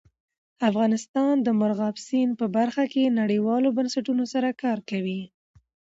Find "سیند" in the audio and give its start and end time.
2.07-2.33